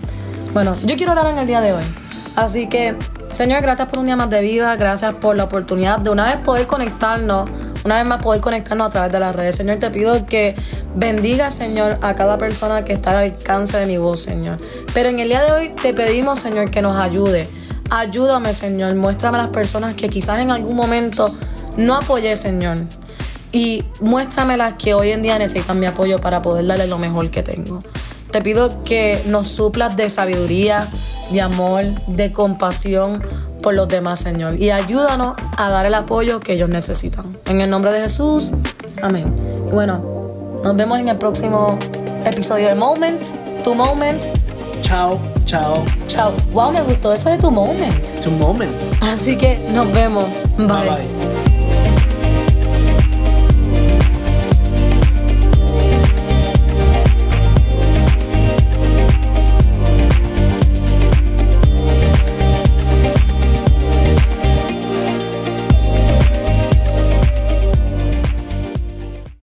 bueno, 0.54 0.75
yo 0.86 0.96
quiero 0.98 1.13
orar 1.13 1.27
en 1.27 1.38
el 1.38 1.48
día 1.48 1.62
de 1.62 1.74
hoy. 1.74 1.84
Así 2.36 2.68
que, 2.68 2.98
Señor, 3.36 3.62
gracias 3.62 3.89
por 3.89 4.00
un 4.00 4.06
día 4.06 4.15
más 4.15 4.30
de 4.30 4.39
vida, 4.39 4.74
gracias 4.77 5.13
por 5.15 5.36
la 5.36 5.44
oportunidad 5.44 6.00
de 6.00 6.10
una 6.10 6.24
vez 6.24 6.38
poder 6.38 6.68
conectarnos, 6.68 7.50
una 7.84 7.98
vez 7.98 8.06
más 8.06 8.22
poder 8.22 8.39
conectarnos 8.39 8.88
a 8.88 8.89
través 8.92 9.12
de 9.12 9.20
las 9.20 9.36
redes. 9.36 9.58
Señor, 9.58 9.77
te 9.77 9.92
pido 9.92 10.25
que 10.25 10.56
bendiga, 10.96 11.51
Señor, 11.51 11.98
a 12.01 12.15
cada 12.15 12.38
persona 12.38 12.86
que 12.86 12.94
está 12.94 13.12
al 13.12 13.25
alcance 13.25 13.77
de 13.77 13.88
mi 13.88 13.98
voz, 13.98 14.22
Señor. 14.22 14.58
Pero 14.94 15.10
en 15.10 15.20
el 15.20 15.27
día 15.27 15.44
de 15.44 15.51
hoy 15.51 15.68
te 15.68 15.94
pedimos, 15.94 16.39
Señor, 16.39 16.72
que 16.72 16.82
nos 16.82 16.98
ayude. 16.98 17.50
Ayúdame, 17.89 18.54
Señor, 18.54 18.96
muéstrame 18.96 19.38
a 19.38 19.42
las 19.42 19.50
personas 19.50 19.96
que 19.96 20.08
quizás 20.08 20.39
en 20.39 20.51
algún 20.51 20.77
momento 20.77 21.30
no 21.75 21.96
apoyé, 21.96 22.38
Señor. 22.38 22.77
Y 23.51 23.84
muéstrame 24.00 24.56
las 24.56 24.75
que 24.75 24.94
hoy 24.94 25.12
en 25.12 25.22
día 25.22 25.38
necesitan 25.38 25.77
mi 25.77 25.88
apoyo 25.88 26.22
para 26.22 26.42
poder 26.42 26.65
darle 26.68 26.88
lo 26.88 26.98
mejor 26.98 27.30
que 27.32 27.44
tengo. 27.44 27.82
Te 28.36 28.42
pido 28.42 28.84
que 28.84 29.24
nos 29.27 29.48
suplas 29.48 29.96
de 29.96 30.10
sabiduría, 30.10 30.89
de 31.32 31.39
amor, 31.39 31.86
de 32.06 32.34
compasión 32.34 33.24
por 33.62 33.74
los 33.74 33.88
demás, 33.88 34.20
Señor. 34.20 34.60
Y 34.60 34.72
ayúdanos 34.72 35.38
a 35.56 35.70
dar 35.70 35.86
el 35.86 35.94
apoyo 35.94 36.42
que 36.42 36.51
ellos 36.51 36.68
necesitan. 36.68 37.38
En 37.46 37.62
el 37.62 37.70
nombre 37.70 37.94
de 37.94 38.01
Jesús, 38.01 38.51
amén. 39.01 39.34
Y 39.70 39.72
bueno, 39.74 40.04
nos 40.65 40.75
vemos 40.75 41.00
en 41.00 41.08
el 41.08 41.18
próximo 41.18 41.80
episodio 42.25 42.68
de 42.68 42.75
Moment, 42.75 43.24
Tu 43.63 43.74
Moment. 43.74 44.22
Chao, 44.82 45.18
chao, 45.46 45.86
Chao. 46.08 46.34
Wow, 46.51 46.74
me 46.74 46.82
gustó 46.82 47.13
eso 47.13 47.30
de 47.30 47.38
Tu 47.38 47.50
Moment. 47.50 48.20
to 48.22 48.32
moment. 48.32 48.74
Así 49.00 49.38
que 49.38 49.65
nos 49.72 49.89
vemos. 49.94 50.25
Bye 50.58 50.68
Bye. 50.68 50.89
bye. 50.89 51.35